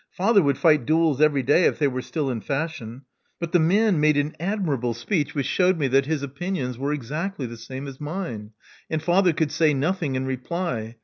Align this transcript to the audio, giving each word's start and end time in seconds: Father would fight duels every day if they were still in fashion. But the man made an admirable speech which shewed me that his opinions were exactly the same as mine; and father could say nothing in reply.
Father 0.09 0.41
would 0.41 0.57
fight 0.57 0.87
duels 0.87 1.21
every 1.21 1.43
day 1.43 1.65
if 1.65 1.77
they 1.77 1.87
were 1.87 2.01
still 2.01 2.31
in 2.31 2.41
fashion. 2.41 3.03
But 3.39 3.51
the 3.51 3.59
man 3.59 3.99
made 3.99 4.17
an 4.17 4.35
admirable 4.39 4.95
speech 4.95 5.35
which 5.35 5.45
shewed 5.45 5.77
me 5.77 5.87
that 5.89 6.07
his 6.07 6.23
opinions 6.23 6.75
were 6.75 6.91
exactly 6.91 7.45
the 7.45 7.55
same 7.55 7.85
as 7.87 8.01
mine; 8.01 8.53
and 8.89 8.99
father 8.99 9.31
could 9.31 9.51
say 9.51 9.75
nothing 9.75 10.15
in 10.15 10.25
reply. 10.25 10.95